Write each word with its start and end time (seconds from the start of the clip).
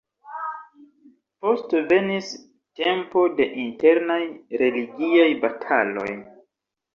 Poste 1.43 1.81
venis 1.91 2.31
tempo 2.79 3.25
de 3.41 3.47
internaj 3.65 4.19
religiaj 4.63 5.29
bataloj. 5.45 6.09